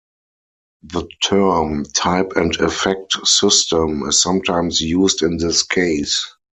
[0.81, 6.27] The term "type and effect system" is sometimes used in this case.